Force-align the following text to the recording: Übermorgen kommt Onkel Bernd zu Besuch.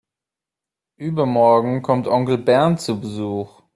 Übermorgen 0.97 1.83
kommt 1.83 2.07
Onkel 2.07 2.39
Bernd 2.39 2.81
zu 2.81 2.99
Besuch. 2.99 3.61